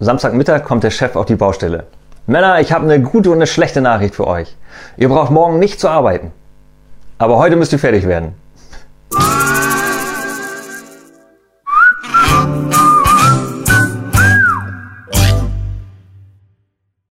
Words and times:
Samstagmittag 0.00 0.62
kommt 0.62 0.84
der 0.84 0.90
Chef 0.90 1.16
auf 1.16 1.26
die 1.26 1.34
Baustelle. 1.34 1.84
Männer, 2.26 2.60
ich 2.60 2.72
habe 2.72 2.84
eine 2.84 3.02
gute 3.02 3.30
und 3.30 3.38
eine 3.38 3.48
schlechte 3.48 3.80
Nachricht 3.80 4.14
für 4.14 4.28
euch. 4.28 4.56
Ihr 4.96 5.08
braucht 5.08 5.32
morgen 5.32 5.58
nicht 5.58 5.80
zu 5.80 5.88
arbeiten. 5.88 6.30
Aber 7.18 7.38
heute 7.38 7.56
müsst 7.56 7.72
ihr 7.72 7.80
fertig 7.80 8.06
werden. 8.06 8.34